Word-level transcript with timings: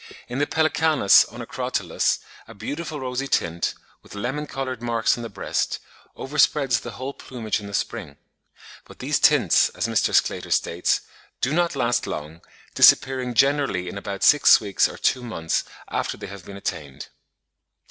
In 0.27 0.39
the 0.39 0.47
Pelecanus 0.47 1.25
onocrotalus 1.25 2.17
a 2.47 2.55
beautiful 2.55 2.99
rosy 2.99 3.27
tint, 3.27 3.75
with 4.01 4.15
lemon 4.15 4.47
coloured 4.47 4.81
marks 4.81 5.15
on 5.15 5.21
the 5.21 5.29
breast, 5.29 5.77
overspreads 6.17 6.79
the 6.79 6.93
whole 6.93 7.13
plumage 7.13 7.59
in 7.59 7.67
the 7.67 7.73
spring; 7.75 8.17
but 8.85 8.97
these 8.97 9.19
tints, 9.19 9.69
as 9.69 9.85
Mr. 9.87 10.11
Sclater 10.11 10.49
states, 10.49 11.01
"do 11.39 11.53
not 11.53 11.75
last 11.75 12.07
long, 12.07 12.41
disappearing 12.73 13.35
generally 13.35 13.87
in 13.87 13.95
about 13.95 14.23
six 14.23 14.59
weeks 14.59 14.89
or 14.89 14.97
two 14.97 15.21
months 15.23 15.65
after 15.89 16.17
they 16.17 16.25
have 16.25 16.45
been 16.45 16.57
attained." 16.57 17.09